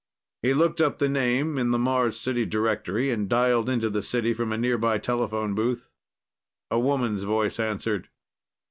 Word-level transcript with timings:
He 0.41 0.55
looked 0.55 0.81
up 0.81 0.97
the 0.97 1.07
name 1.07 1.59
in 1.59 1.69
the 1.69 1.77
Mars 1.77 2.19
City 2.19 2.43
directory 2.43 3.11
and 3.11 3.29
dialed 3.29 3.69
into 3.69 3.87
the 3.87 4.01
city 4.01 4.33
from 4.33 4.51
a 4.51 4.57
nearby 4.57 4.97
telephone 4.97 5.53
booth. 5.53 5.89
A 6.71 6.79
woman's 6.79 7.21
voice 7.21 7.59
answered. 7.59 8.09